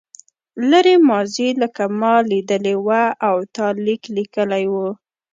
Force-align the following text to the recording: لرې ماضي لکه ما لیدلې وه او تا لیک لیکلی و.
لرې 0.69 0.95
ماضي 1.07 1.49
لکه 1.61 1.83
ما 1.99 2.15
لیدلې 2.29 2.75
وه 2.85 3.03
او 3.27 3.35
تا 3.55 3.67
لیک 3.85 4.03
لیکلی 4.15 4.65
و. 4.73 4.75